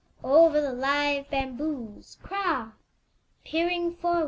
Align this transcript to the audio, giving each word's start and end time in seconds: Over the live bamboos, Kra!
Over 0.23 0.59
the 0.61 0.73
live 0.73 1.29
bamboos, 1.29 2.17
Kra! 2.23 2.71